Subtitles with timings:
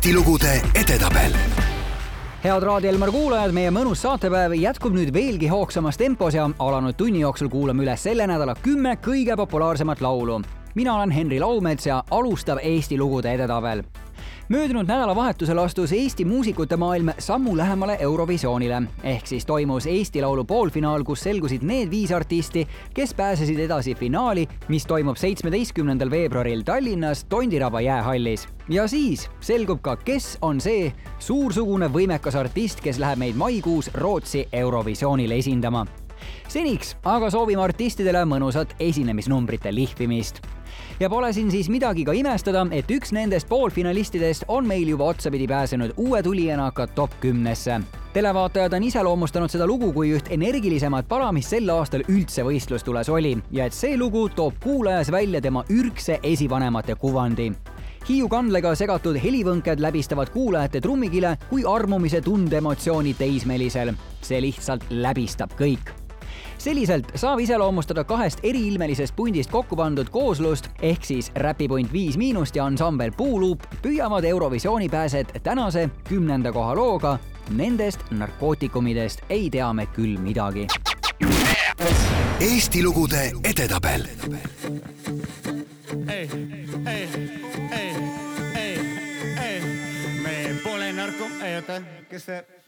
[0.00, 1.34] Eesti lugude edetabel
[2.40, 7.20] head Raadio Elmar kuulajad, meie mõnus saatepäev jätkub nüüd veelgi hoogsamas tempos ja alanud tunni
[7.20, 10.40] jooksul kuulame üle selle nädala kümme kõige populaarsemat laulu.
[10.74, 13.82] mina olen Henri Laumets ja alustab Eesti lugude edetabel
[14.50, 18.82] möödunud nädalavahetusel astus Eesti muusikute maailm sammu lähemale Eurovisioonile.
[19.02, 24.48] ehk siis toimus Eesti Laulu poolfinaal, kus selgusid need viis artisti, kes pääsesid edasi finaali,
[24.68, 28.48] mis toimub seitsmeteistkümnendal veebruaril Tallinnas Tondiraba jäähallis.
[28.68, 34.48] ja siis selgub ka, kes on see suursugune võimekas artist, kes läheb meid maikuus Rootsi
[34.52, 35.86] Eurovisioonil esindama
[36.48, 40.42] seniks aga soovime artistidele mõnusat esinemisnumbrite lihvimist
[41.00, 45.48] ja pole siin siis midagi ka imestada, et üks nendest poolfinalistidest on meil juba otsapidi
[45.48, 47.80] pääsenud uue tulijana ka top kümnesse.
[48.12, 53.36] televaatajad on iseloomustanud seda lugu kui üht energilisemat pala, mis sel aastal üldse võistlustules oli
[53.50, 57.52] ja et see lugu toob kuulajas välja tema ürgse esivanemate kuvandi
[58.08, 63.92] Hiiu kandlega segatud helivõnked läbistavad kuulajate trummikile kui armumise tundeemotsiooni teismelisel.
[64.22, 65.92] see lihtsalt läbistab kõik
[66.60, 72.66] selliselt saab iseloomustada kahest eriilmelisest pundist kokku pandud kooslust ehk siis räpipunt Viis Miinust ja
[72.68, 77.18] ansambel Puuluup püüavad Eurovisiooni pääsed tänase kümnenda koha looga.
[77.50, 80.66] Nendest narkootikumidest ei tea me küll midagi.
[82.40, 84.04] Eesti lugude edetabel.
[86.08, 86.30] ei,
[86.86, 87.08] ei,
[87.72, 87.94] ei,
[88.56, 88.78] ei,
[89.44, 89.60] ei,
[90.22, 92.59] me pole narko-, ei oota, kes see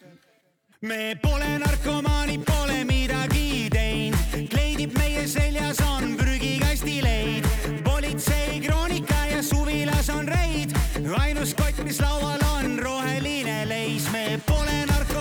[0.83, 7.47] me pole narkomaanid, pole midagi teinud, kleidib meie seljas on prügikasti leid.
[7.85, 10.75] politsei kroonika ja suvilas on reid,
[11.21, 15.12] ainus kott, mis laual on roheline leis, me pole narkomaanid.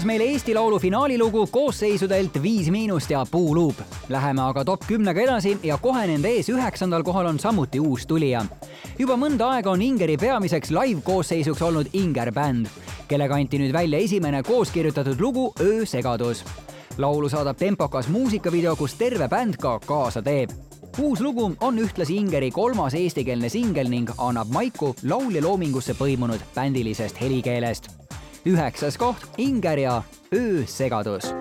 [0.00, 3.76] Kõlas meil Eesti Laulu finaalilugu koosseisudelt Viis Miinust ja Puuluup.
[4.08, 8.44] Läheme aga top kümnega edasi ja kohe nende ees üheksandal kohal on samuti uus tulija.
[8.98, 12.66] juba mõnda aega on Ingeri peamiseks live-koosseisuks olnud Inger bänd,
[13.08, 16.44] kellega anti nüüd välja esimene koos kirjutatud lugu Öösegadus.
[16.98, 20.50] laulu saadab tempokas muusikavideo, kus terve bänd ka kaasa teeb
[20.98, 27.20] uus lugu on ühtlasi Ingeri kolmas eestikeelne singel ning annab maiku laulja loomingusse põimunud bändilisest
[27.20, 27.99] helikeelest
[28.44, 30.02] üheksas koht Inger ja
[30.32, 31.32] öösegadus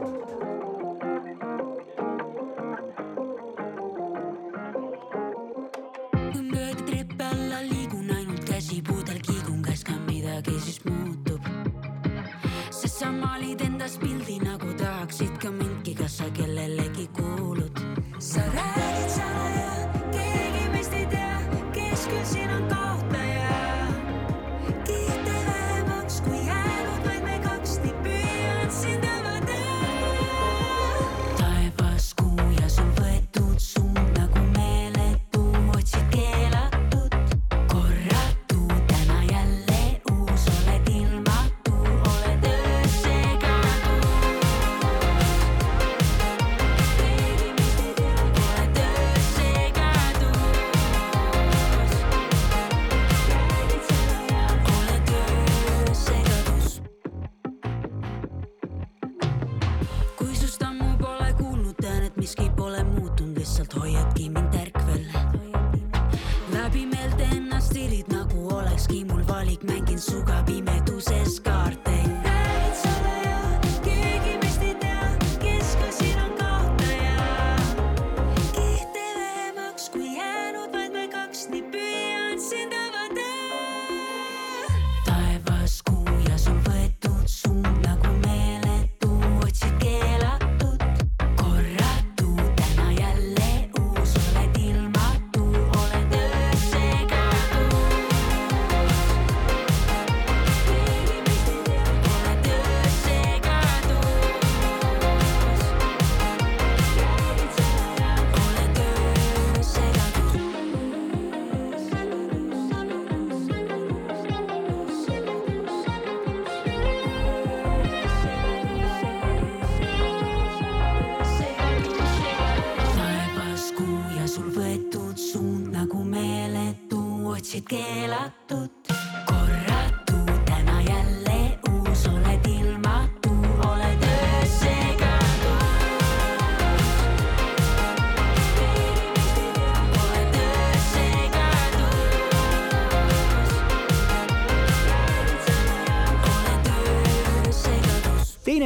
[63.70, 64.49] 再一见面。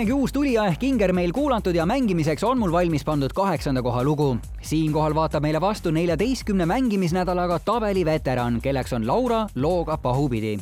[0.04, 4.04] mõnegi uus tulija ehk Inger meil kuulatud ja mängimiseks on mul valmis pandud kaheksanda koha
[4.04, 4.36] lugu.
[4.62, 10.60] siinkohal vaatab meile vastu neljateistkümne mängimisnädalaga tabeli veteran, kelleks on Laura looga pahupidi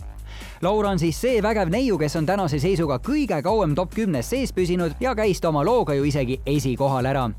[0.61, 4.53] Laura on siis see vägev neiu, kes on tänase seisuga kõige kauem top kümnes sees
[4.53, 7.29] püsinud ja käis ta oma looga ju isegi esikohal ära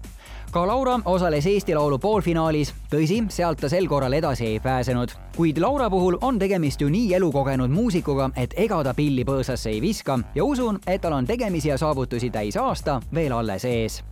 [0.53, 5.59] ka Laura osales Eesti Laulu poolfinaalis, tõsi, sealt ta sel korral edasi ei pääsenud, kuid
[5.65, 10.19] Laura puhul on tegemist ju nii elukogenud muusikuga, et ega ta pilli põõsasse ei viska
[10.35, 14.03] ja usun, et tal on tegemisi ja saavutusi täis aasta veel alles ees.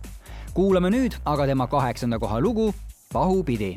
[0.53, 2.73] kuulame nüüd aga tema kaheksanda koha lugu
[3.13, 3.75] Pahupidi.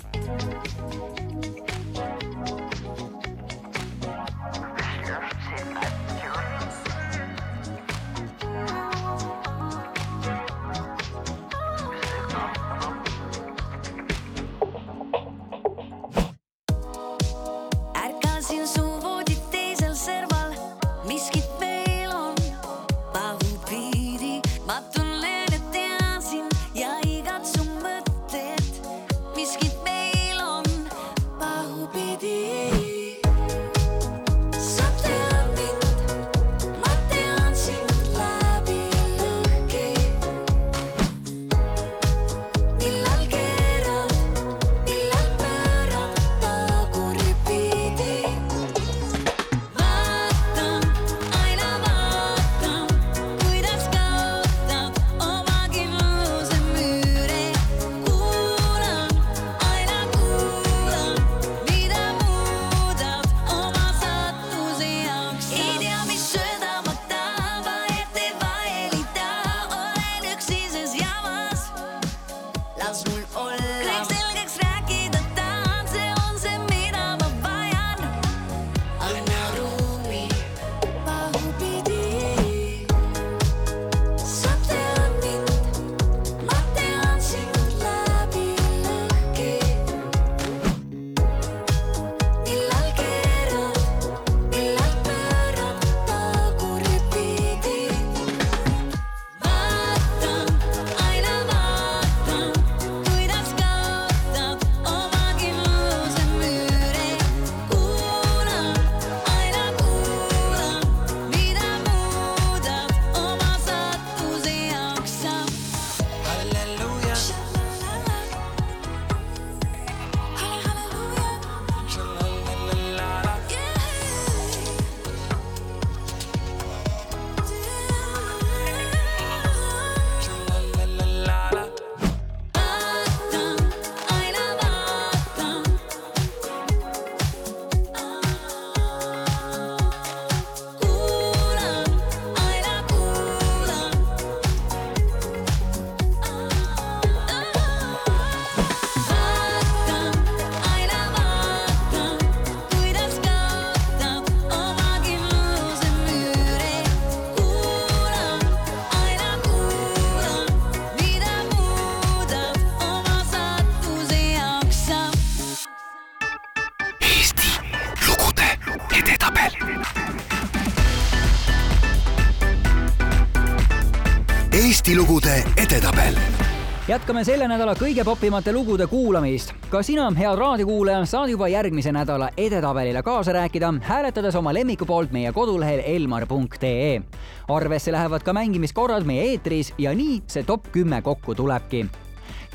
[176.94, 179.50] Jätkame selle nädala kõige popimate lugude kuulamist.
[179.70, 185.10] ka sina, head raadiokuulaja, saad juba järgmise nädala edetabelile kaasa rääkida, hääletades oma lemmiku poolt
[185.12, 187.02] meie kodulehel elmar.ee.
[187.48, 191.86] arvesse lähevad ka mängimiskorrad meie eetris ja nii see top kümme kokku tulebki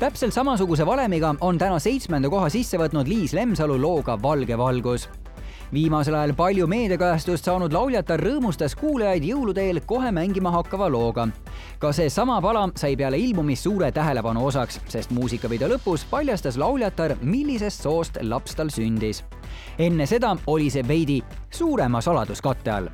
[0.00, 5.08] täpselt samasuguse valemiga on täna seitsmenda koha sisse võtnud Liis Lemsalu looga Valge valgus
[5.72, 11.28] viimasel ajal palju meediakajastust saanud lauljatar rõõmustas kuulajaid jõuluteel kohe mängima hakkava looga.
[11.78, 17.82] ka seesama pala sai peale ilmumist suure tähelepanu osaks, sest muusikavideo lõpus paljastas lauljatar, millisest
[17.82, 19.24] soost laps tal sündis.
[19.78, 22.88] enne seda oli see veidi suurema saladuskatte all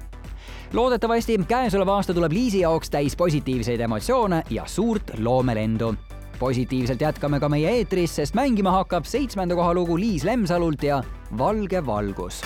[0.73, 5.95] loodetavasti käesolev aasta tuleb Liisi jaoks täis positiivseid emotsioone ja suurt loomelendu
[6.39, 11.03] positiivselt jätkame ka meie eetris, sest mängima hakkab seitsmenda koha lugu Liis Lemsalult ja
[11.39, 12.43] Valge valgus.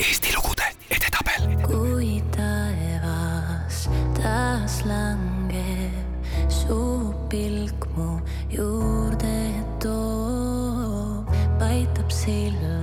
[0.00, 1.50] Eesti lugude edetabel.
[1.66, 3.84] kui taevas
[4.16, 8.18] taas langeb, su pilk mu
[8.50, 9.38] juurde
[9.82, 11.28] toob,
[11.60, 12.79] paitab silma,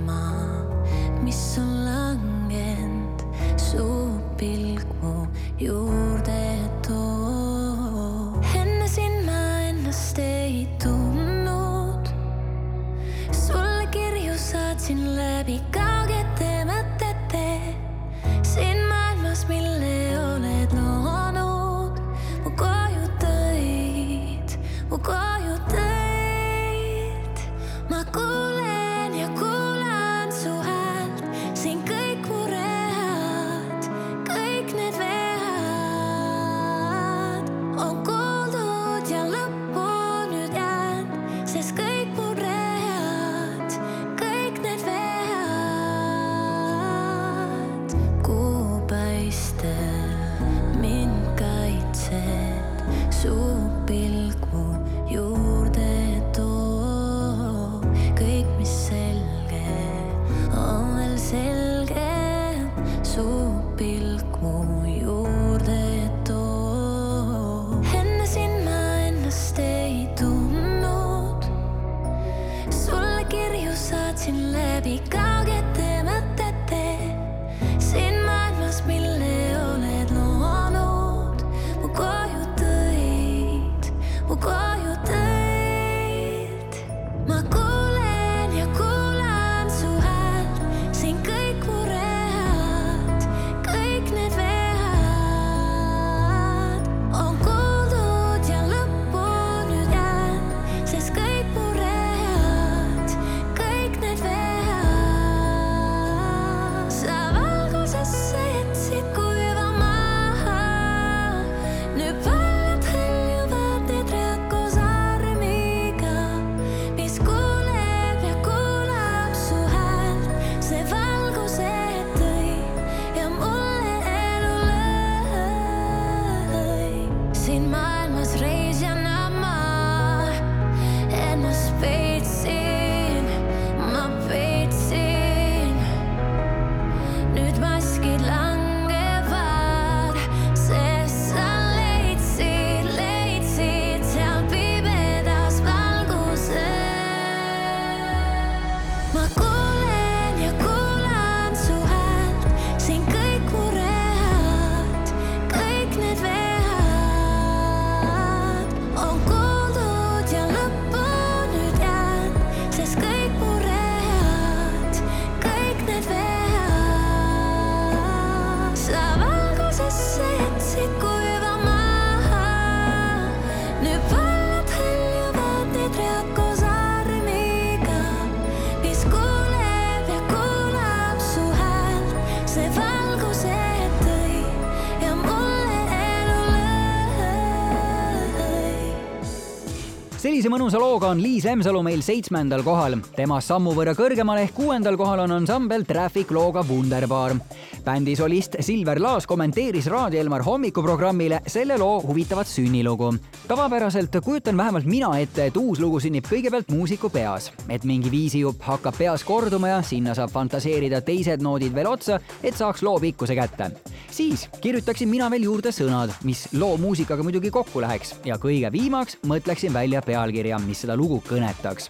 [190.48, 192.96] sellise mõnusa looga on Liis Lemsalu meil seitsmendal kohal.
[193.16, 197.36] temast sammu võrra kõrgemal ehk kuuendal kohal on ansambel Traffic looga Wunderbar.
[197.84, 203.14] bändi solist Silver Laas kommenteeris Raadio Elmar hommikuprogrammile selle loo huvitavat sünnilugu.
[203.48, 208.62] Tavapäraselt kujutan vähemalt mina ette, et uus lugu sünnib kõigepealt muusiku peas, et mingi viisijupp
[208.68, 213.36] hakkab peas korduma ja sinna saab fantaseerida teised noodid veel otsa, et saaks loo pikkuse
[213.36, 213.72] kätte.
[214.12, 219.18] siis kirjutaksin mina veel juurde sõnad, mis loo muusikaga muidugi kokku läheks ja kõige viimaks
[219.28, 221.90] mõtleksin välja pealkirja, mis seda lugu kõnetaks.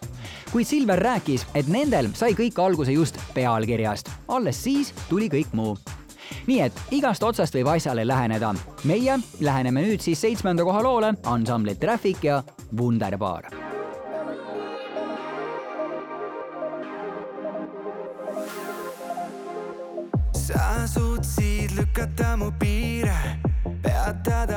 [0.51, 5.77] kuid Silver rääkis, et nendel sai kõik alguse just pealkirjast, alles siis tuli kõik muu
[6.47, 8.53] nii et igast otsast võib asjale läheneda.
[8.83, 12.43] meie läheneme nüüd siis seitsmenda koha loole ansambli Traffic ja
[12.77, 13.49] Wunderbar
[20.47, 23.17] sa suutsid lükata mu piire,
[23.83, 24.56] peatada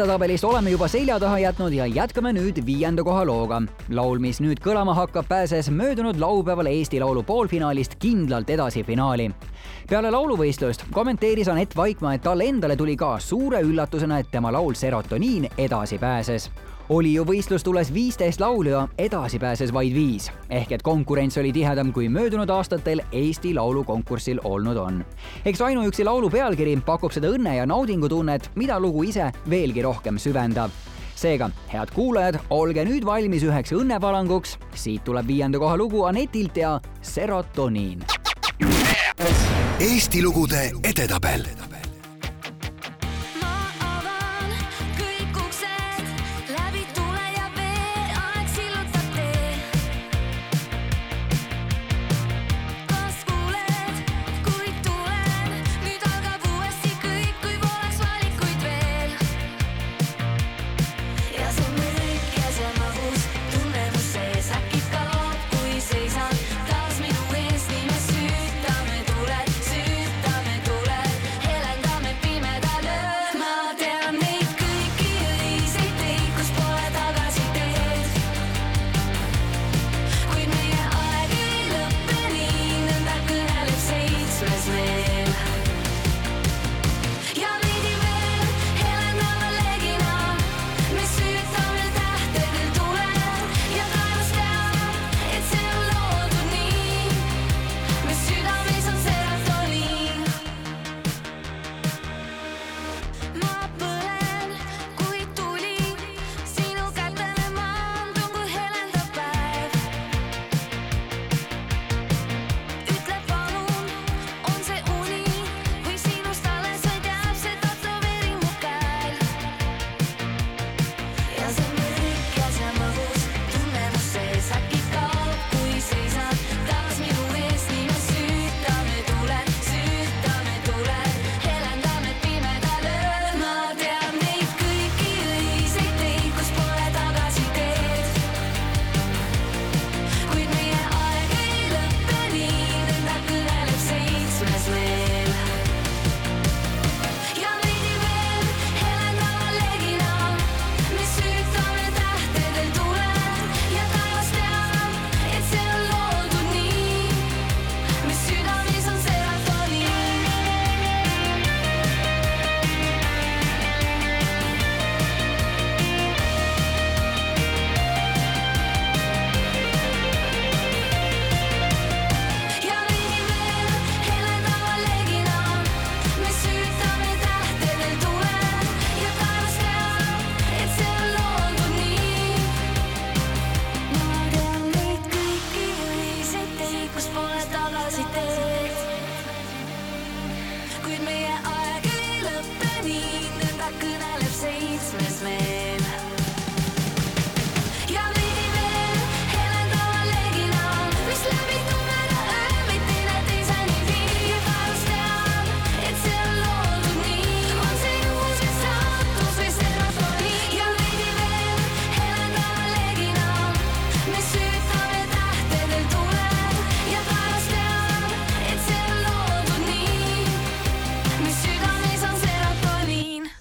[0.00, 3.58] edetabelist oleme juba selja taha jätnud ja jätkame nüüd viienda koha looga.
[3.92, 9.30] laul, mis nüüd kõlama hakkab, pääses möödunud laupäeval Eesti Laulu poolfinaalist kindlalt edasi finaali.
[9.90, 14.74] peale lauluvõistlust kommenteeris Anett Vaikmaa, et talle endale tuli ka suure üllatusena, et tema laul
[14.74, 16.50] Serotoniin edasi pääses
[16.90, 20.30] oli ju võistlustules viisteist laulu ja edasi pääses vaid viis.
[20.50, 25.04] ehk et konkurents oli tihedam kui möödunud aastatel Eesti Laulu konkursil olnud on.
[25.44, 30.70] eks ainuüksi laulu pealkiri pakub seda õnne ja naudingutunnet, mida lugu ise veelgi rohkem süvendab
[31.20, 34.56] seega, head kuulajad, olge nüüd valmis üheks õnnepalanguks.
[34.74, 38.02] siit tuleb viienda koha lugu Anetilt ja Serotoniin.
[39.80, 41.46] Eesti lugude edetabel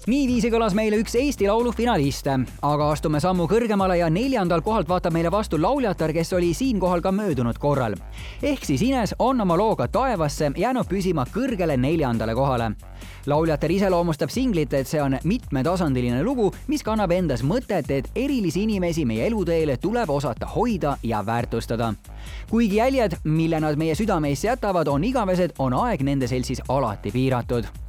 [0.10, 2.34] edasi kõlas meile üks Eesti Laulu finaliste,
[2.65, 7.12] aga astume sammu kõrgemale ja neljandal kohalt vaatab meile vastu lauljatar, kes oli siinkohal ka
[7.12, 7.93] möödunud korral.
[8.41, 12.72] ehk siis Ines on oma looga Taevasse jäänud püsima kõrgele neljandale kohale.
[13.26, 19.06] lauljatar iseloomustab singlit, et see on mitmetasandiline lugu, mis kannab endas mõtet, et erilisi inimesi
[19.06, 21.93] meie eluteele tuleb osata hoida ja väärtustada.
[22.50, 27.88] kuigi jäljed, mille nad meie südameisse jätavad, on igavesed, on aeg nende seltsis alati piiratud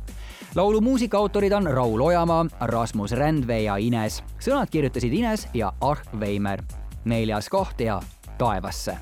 [0.54, 4.22] laulu muusikaautorid on Raul Ojamaa, Rasmus Rändvee ja Ines.
[4.38, 6.62] sõnad kirjutasid Ines ja Arh Veimer.
[7.04, 8.00] neljas koht ja
[8.38, 8.98] Taevasse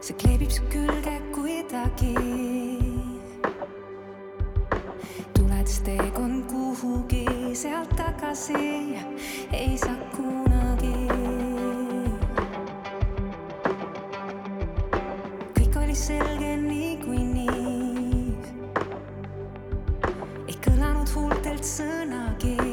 [0.00, 2.39] see kleebib su külge kuidagi.
[5.80, 8.54] Tuledes teekond kuhugi sealt tagasi
[9.52, 11.08] ei saa kunagi.
[15.54, 18.36] kõik oli selge niikuinii.
[20.48, 22.69] ei kõlanud huultelt sõnagi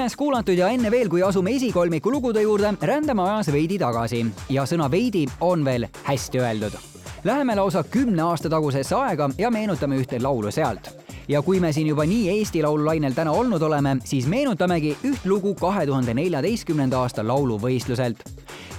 [0.00, 4.62] Ines kuulatud ja enne veel, kui asume esikolmiku lugude juurde, rändame ajas veidi tagasi ja
[4.64, 6.78] sõna veidi on veel hästi öeldud.
[7.28, 10.88] Läheme lausa kümne aasta tagusesse aega ja meenutame ühte laulu sealt.
[11.28, 15.28] ja kui me siin juba nii Eesti Laulu lainel täna olnud oleme, siis meenutamegi üht
[15.28, 18.24] lugu kahe tuhande neljateistkümnenda aasta lauluvõistluselt.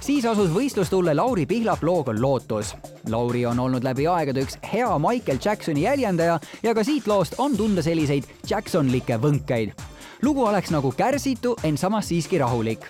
[0.00, 2.74] siis asus võistlustulle Lauri Pihlap looga Lootus.
[3.08, 7.56] Lauri on olnud läbi aegade üks hea Michael Jacksoni jäljendaja ja ka siit loost on
[7.56, 9.91] tunda selliseid Jacksonlikke võnkeid.
[10.22, 12.86] Lugu oleks nagu kärsitu, ent samas siiski rahulik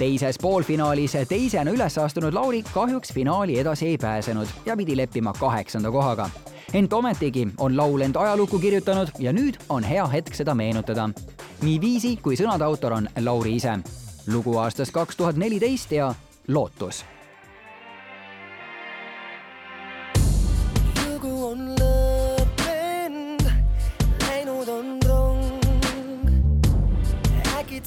[0.00, 5.90] teises poolfinaalis teisena üles astunud Lauri kahjuks finaali edasi ei pääsenud ja pidi leppima kaheksanda
[5.90, 6.30] kohaga.
[6.72, 11.10] ent ometigi on laul end ajalukku kirjutanud ja nüüd on hea hetk seda meenutada.
[11.62, 13.78] nii viisi kui sõnade autor on Lauri ise.
[14.26, 16.14] lugu aastast kaks tuhat neliteist ja
[16.48, 17.04] Lootus
[21.06, 21.69] lugu on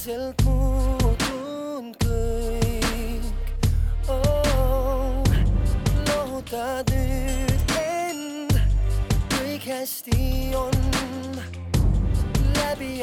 [0.04, 3.24] äkitselt muutunud kõik
[4.12, 5.24] oh,.
[6.10, 8.52] lohutad nüüd end,
[9.32, 10.76] kõik hästi on,
[12.60, 13.00] läbi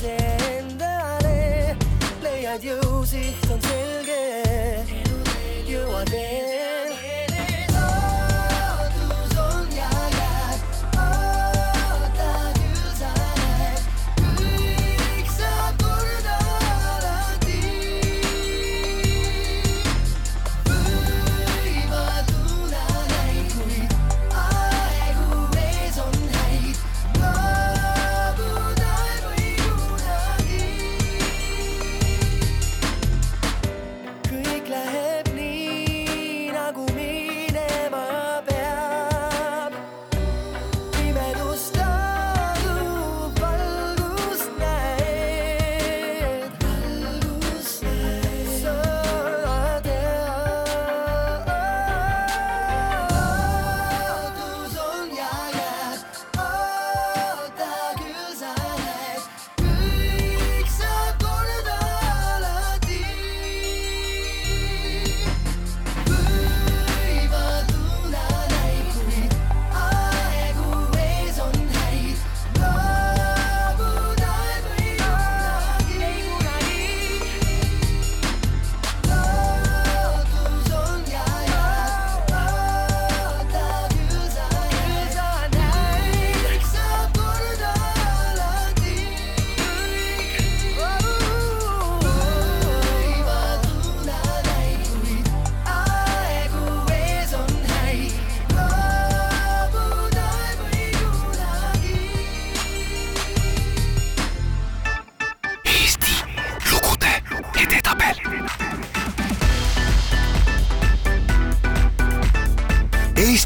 [0.00, 1.76] iseendale,
[2.24, 4.20] leiad jõu, siht on selge,
[5.68, 6.29] jõuad veel.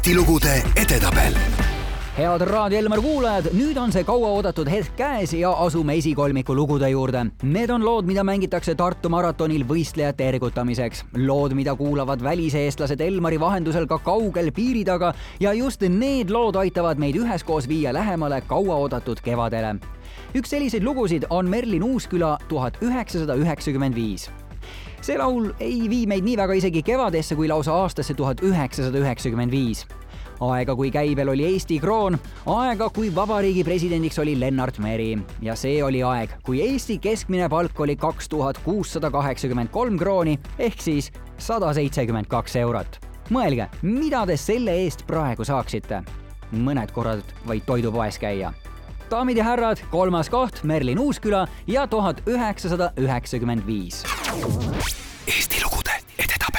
[0.05, 1.33] Eesti lugude edetabel
[2.13, 7.23] head Raadio Elmar kuulajad, nüüd on see kauaoodatud hetk käes ja asume esikolmiku lugude juurde.
[7.41, 11.03] Need on lood, mida mängitakse Tartu maratonil võistlejate ergutamiseks.
[11.25, 17.01] lood, mida kuulavad väliseestlased Elmari vahendusel ka kaugel piiri taga ja just need lood aitavad
[17.01, 19.75] meid üheskoos viia lähemale kauaoodatud kevadele.
[20.37, 24.29] üks selliseid lugusid on Merlin Uusküla tuhat üheksasada üheksakümmend viis
[25.05, 29.53] see laul ei vii meid nii väga isegi kevadesse kui lausa aastasse tuhat üheksasada üheksakümmend
[29.53, 29.83] viis
[30.43, 32.17] aega, kui käibel oli Eesti kroon,
[32.51, 35.13] aega, kui vabariigi presidendiks oli Lennart Meri
[35.45, 40.39] ja see oli aeg, kui Eesti keskmine palk oli kaks tuhat kuussada kaheksakümmend kolm krooni
[40.59, 42.99] ehk siis sada seitsekümmend kaks eurot.
[43.29, 46.01] mõelge, mida te selle eest praegu saaksite?
[46.51, 48.53] mõned korrad vaid toidupoes käia.
[49.11, 54.03] Daamid ja härrad, kolmas koht Merlin Uusküla ja tuhat üheksasada üheksakümmend viis.
[55.27, 56.54] Eesti lugude edetabel.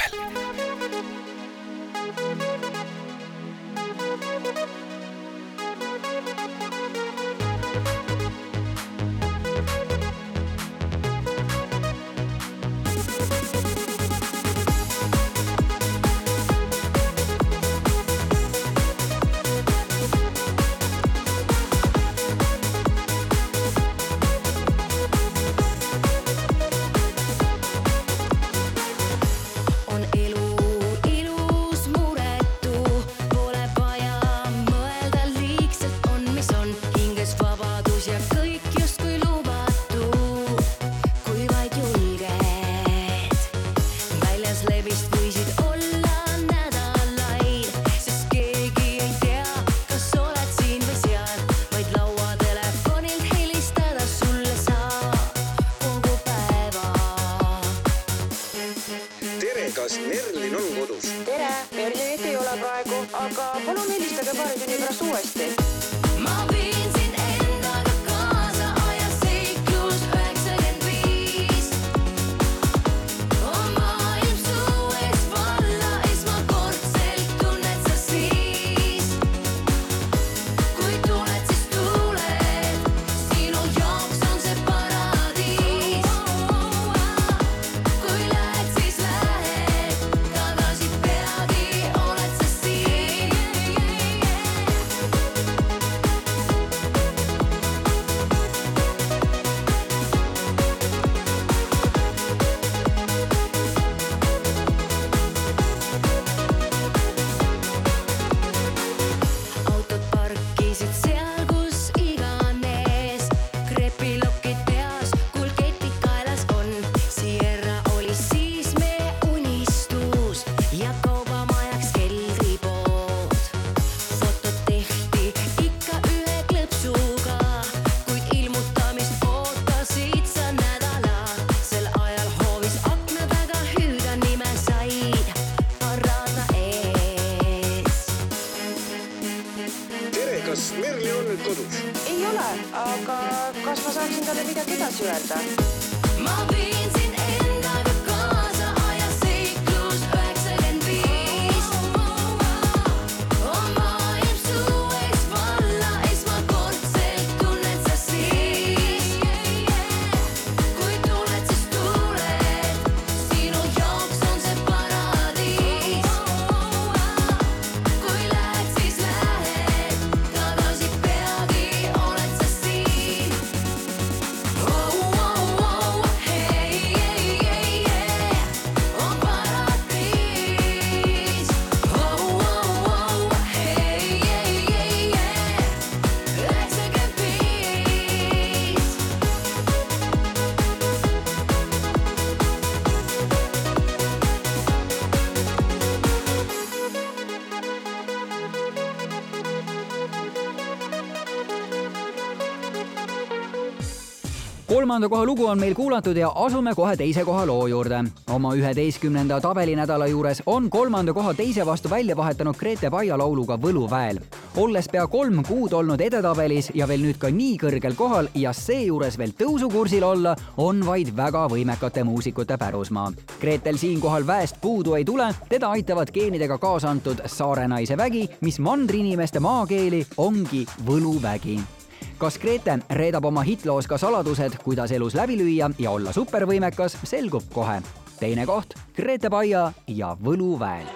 [204.87, 207.97] Kolmanda koha lugu on meil kuulatud ja asume kohe teise koha loo juurde.
[208.31, 214.21] oma üheteistkümnenda tabelinädala juures on kolmanda koha teise vastu välja vahetanud Grete Paia lauluga Võluväel.
[214.55, 219.17] olles pea kolm kuud olnud edetabelis ja veel nüüd ka nii kõrgel kohal ja seejuures
[219.17, 223.11] veel tõusukursil olla, on vaid väga võimekate muusikute pärusmaa.
[223.41, 228.59] Gretel siinkohal väest puudu ei tule, teda aitavad geenidega kaasa antud saare naise vägi, mis
[228.59, 231.76] mandriinimeste maakeeli ongi võluvägi
[232.17, 237.43] kas Grete reedab oma hitloos ka saladused, kuidas elus läbi lüüa ja olla supervõimekas, selgub
[237.53, 237.81] kohe.
[238.19, 240.87] teine koht, Grete Paia ja Võluväel.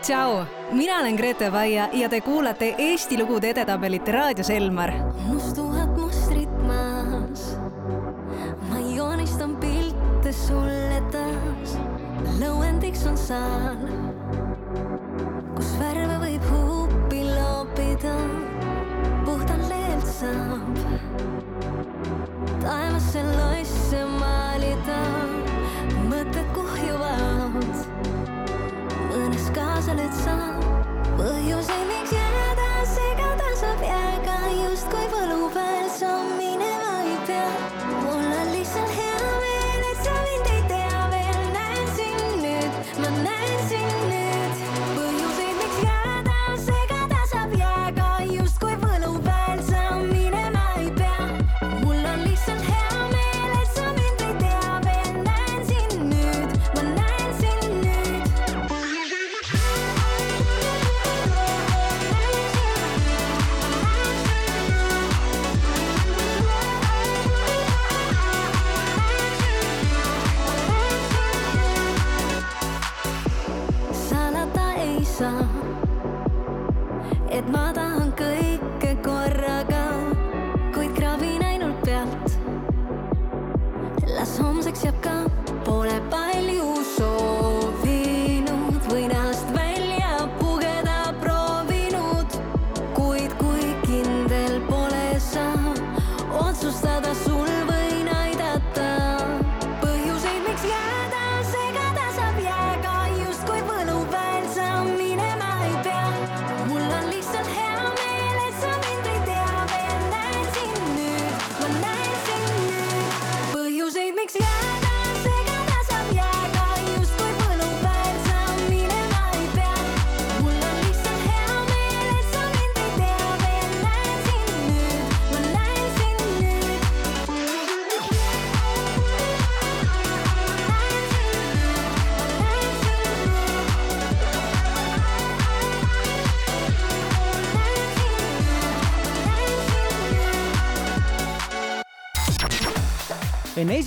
[0.00, 4.92] tšau, mina olen Grete Paia ja te kuulate Eesti lugude edetabelit Raadio Selmar.
[5.26, 7.56] must tuhat mustrit maas.
[8.70, 11.76] ma joonistan pilte sulle taas.
[12.40, 13.88] lõuendiks on saal,
[15.56, 18.39] kus värve võib huupi loopida.
[20.22, 20.74] up.
[22.60, 23.69] Time I said lies.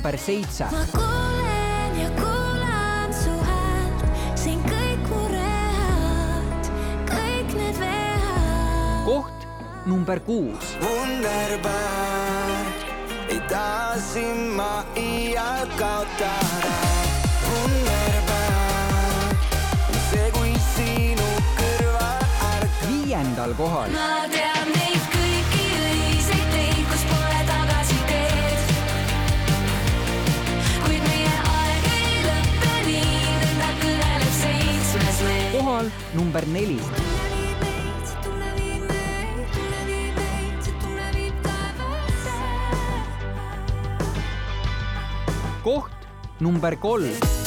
[0.02, 4.02] number seitse, ma kuulen ja kuulan su häält,
[4.34, 6.70] siin kõik mured,
[7.06, 9.04] kõik need vead.
[9.06, 9.46] koht
[9.86, 12.66] number kuus, Wunderbar
[13.30, 16.74] ei taha sind ma iial kaotada.
[17.46, 19.38] Wunderbar
[20.10, 22.10] see, kui sinuga
[22.90, 23.90] neljandal kohal.
[23.90, 24.21] ma tean
[41.16, 42.36] viib taevasse.
[45.62, 46.08] koht
[46.40, 47.41] number kolm,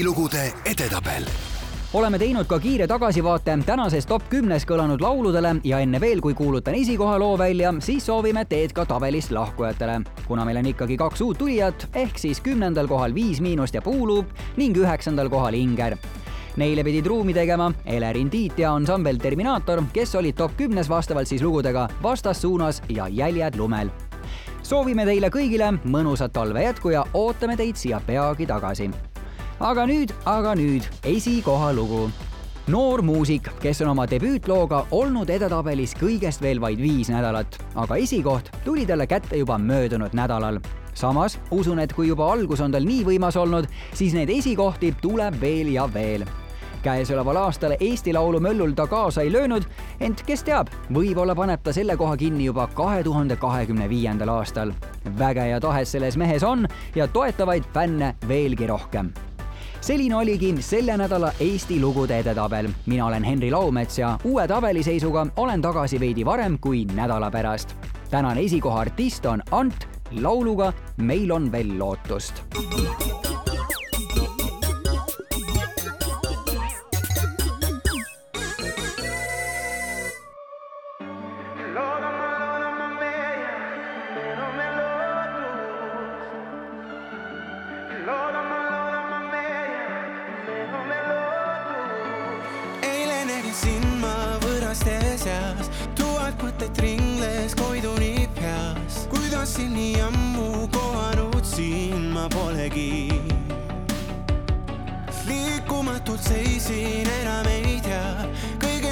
[0.00, 1.26] Eesti lugude edetabel
[1.92, 6.78] oleme teinud ka kiire tagasivaate tänases top kümnes kõlanud lauludele ja enne veel, kui kuulutan
[6.78, 9.98] esikoha loo välja, siis soovime teed ka tabelist lahkujatele.
[10.24, 14.32] kuna meil on ikkagi kaks uut tulijat, ehk siis kümnendal kohal Viis Miinust ja Puuluup
[14.56, 15.98] ning üheksandal kohal Inger
[16.56, 21.42] Neile pidid ruumi tegema Elerin Tiit ja ansambel Terminaator, kes olid top kümnes vastavalt siis
[21.42, 23.90] lugudega Vastassuunas ja Jäljed lumel.
[24.62, 28.90] soovime teile kõigile mõnusat talve jätku ja ootame teid siia peagi tagasi
[29.60, 32.08] aga nüüd, aga nüüd esikoha lugu.
[32.70, 38.50] noor muusik, kes on oma debüütlooga olnud edetabelis kõigest veel vaid viis nädalat, aga esikoht
[38.64, 40.60] tuli talle kätte juba möödunud nädalal.
[40.94, 45.40] samas usun, et kui juba algus on tal nii võimas olnud, siis neid esikohti tuleb
[45.40, 46.24] veel ja veel
[46.82, 49.66] käesoleval aastal Eesti Laulu möllul ta kaasa ei löönud,
[50.00, 54.72] ent kes teab, võib-olla paneb ta selle koha kinni juba kahe tuhande kahekümne viiendal aastal.
[55.18, 59.12] väge ja tahet selles mehes on ja toetavaid fänne veelgi rohkem
[59.80, 62.68] selline oligi selle nädala Eesti lugude edetabel.
[62.86, 67.76] mina olen Henri Laumets ja uue tabeliseisuga olen tagasi veidi varem kui nädala pärast.
[68.10, 69.88] tänane esikoha artist on Ant
[70.20, 72.42] lauluga Meil on veel lootust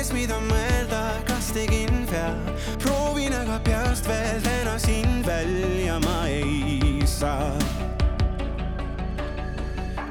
[0.09, 2.35] kõigest, mida mõelda, kas tegin vea.
[2.79, 7.59] proovin aga peast veel täna sind välja ma ei saa.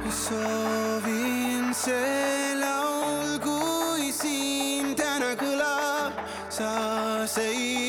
[0.10, 6.14] soovin see laul, kui siin täna kõlab,
[6.50, 7.87] sa seisaks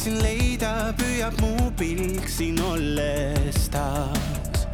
[0.00, 4.64] sind leida püüab mu pilk siin olles taas.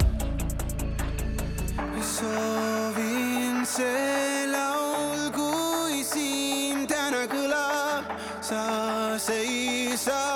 [2.12, 8.62] soovin see laul, kui siin täna kõlab, sa
[9.18, 10.35] seisaks